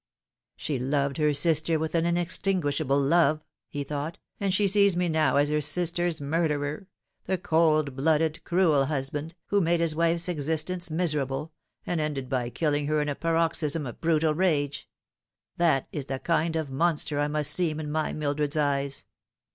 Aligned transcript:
"She 0.55 0.79
loved 0.79 1.17
her 1.17 1.31
sister 1.31 1.77
with 1.77 1.93
an 1.93 2.07
inextinguishable 2.07 2.99
love," 2.99 3.43
he 3.69 3.83
thought," 3.83 4.17
and 4.39 4.51
she 4.51 4.67
sees 4.67 4.97
me 4.97 5.07
now 5.09 5.35
as 5.35 5.49
her 5.49 5.61
sister's 5.61 6.19
murderer 6.19 6.87
the 7.25 7.37
cold 7.37 7.95
blooded, 7.95 8.43
cruel 8.43 8.85
husband, 8.87 9.35
who 9.49 9.61
made 9.61 9.79
his 9.79 9.95
wife's 9.95 10.27
existence 10.27 10.89
miserable, 10.89 11.53
and 11.85 12.01
ended 12.01 12.29
by 12.29 12.49
killing 12.49 12.87
her 12.87 12.99
in 12.99 13.09
a 13.09 13.15
paroxysm 13.15 13.85
of 13.85 14.01
brutal 14.01 14.33
rage: 14.33 14.89
that 15.57 15.87
is 15.91 16.07
the 16.07 16.17
kind 16.17 16.55
of 16.55 16.71
monster 16.71 17.19
I 17.19 17.27
must 17.27 17.51
seem 17.51 17.79
in 17.79 17.91
my 17.91 18.11
Mildred's 18.11 18.57
eyes. 18.57 19.05